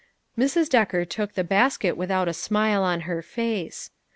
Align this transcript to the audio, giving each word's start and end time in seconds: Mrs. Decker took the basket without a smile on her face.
Mrs. 0.35 0.67
Decker 0.67 1.05
took 1.05 1.35
the 1.35 1.43
basket 1.43 1.95
without 1.95 2.27
a 2.27 2.33
smile 2.33 2.81
on 2.81 3.01
her 3.01 3.21
face. 3.21 3.91